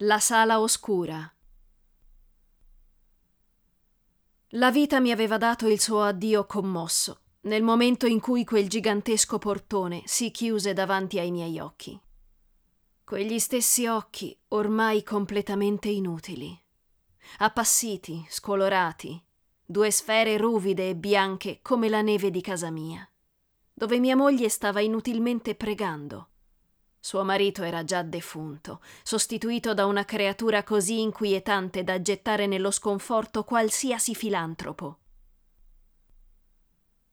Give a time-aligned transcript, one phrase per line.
[0.00, 1.34] La sala oscura.
[4.48, 9.38] La vita mi aveva dato il suo addio commosso, nel momento in cui quel gigantesco
[9.38, 11.98] portone si chiuse davanti ai miei occhi.
[13.04, 16.54] Quegli stessi occhi, ormai completamente inutili.
[17.38, 19.18] Appassiti, scolorati,
[19.64, 23.08] due sfere ruvide e bianche come la neve di casa mia,
[23.72, 26.32] dove mia moglie stava inutilmente pregando
[27.06, 33.44] suo marito era già defunto, sostituito da una creatura così inquietante da gettare nello sconforto
[33.44, 34.98] qualsiasi filantropo.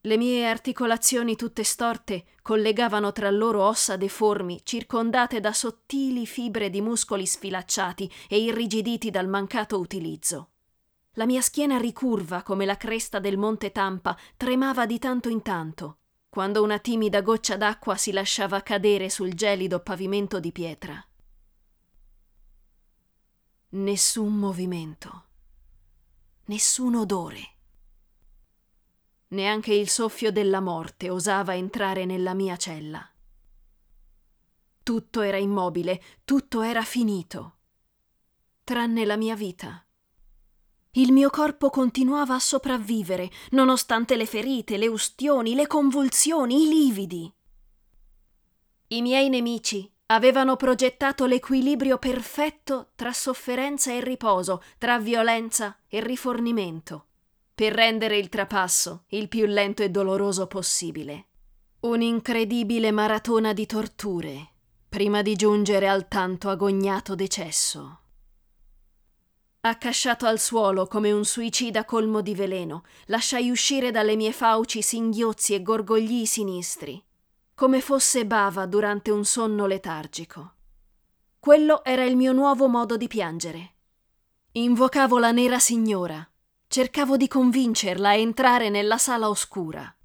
[0.01, 6.81] Le mie articolazioni tutte storte collegavano tra loro ossa deformi, circondate da sottili fibre di
[6.81, 10.49] muscoli sfilacciati e irrigiditi dal mancato utilizzo.
[11.13, 15.97] La mia schiena ricurva come la cresta del monte Tampa tremava di tanto in tanto
[16.33, 21.07] quando una timida goccia d'acqua si lasciava cadere sul gelido pavimento di pietra.
[23.69, 25.25] Nessun movimento,
[26.45, 27.53] nessun odore.
[29.27, 33.07] Neanche il soffio della morte osava entrare nella mia cella.
[34.81, 37.57] Tutto era immobile, tutto era finito,
[38.63, 39.85] tranne la mia vita.
[40.95, 47.33] Il mio corpo continuava a sopravvivere, nonostante le ferite, le ustioni, le convulsioni, i lividi.
[48.89, 57.07] I miei nemici avevano progettato l'equilibrio perfetto tra sofferenza e riposo, tra violenza e rifornimento,
[57.55, 61.25] per rendere il trapasso il più lento e doloroso possibile.
[61.79, 64.49] Un'incredibile maratona di torture,
[64.89, 67.97] prima di giungere al tanto agognato decesso
[69.65, 75.53] accasciato al suolo come un suicida colmo di veleno, lasciai uscire dalle mie fauci singhiozzi
[75.53, 77.01] e gorgogli sinistri,
[77.55, 80.55] come fosse bava durante un sonno letargico.
[81.39, 83.75] Quello era il mio nuovo modo di piangere.
[84.51, 86.29] Invocavo la nera signora,
[86.67, 89.95] cercavo di convincerla a entrare nella sala oscura.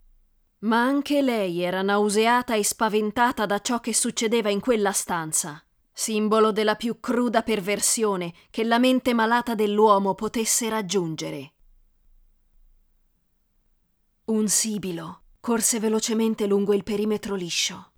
[0.61, 5.63] Ma anche lei era nauseata e spaventata da ciò che succedeva in quella stanza
[5.99, 11.55] simbolo della più cruda perversione che la mente malata dell'uomo potesse raggiungere.
[14.27, 17.91] Un sibilo corse velocemente lungo il perimetro liscio.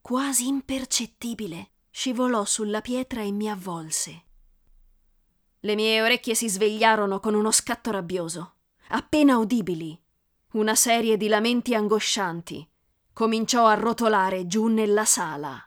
[0.00, 4.24] Quasi impercettibile, scivolò sulla pietra e mi avvolse.
[5.58, 8.54] Le mie orecchie si svegliarono con uno scatto rabbioso,
[8.90, 10.00] appena udibili.
[10.52, 12.64] Una serie di lamenti angoscianti
[13.12, 15.64] cominciò a rotolare giù nella sala.